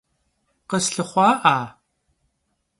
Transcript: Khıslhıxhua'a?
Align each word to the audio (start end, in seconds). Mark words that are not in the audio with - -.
Khıslhıxhua'a? 0.69 1.57